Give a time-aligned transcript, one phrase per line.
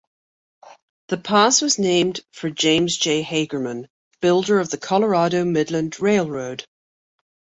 [1.09, 3.23] The pass was named for James J.
[3.23, 3.87] Hagerman,
[4.19, 6.65] builder of the Colorado Midland Railroad.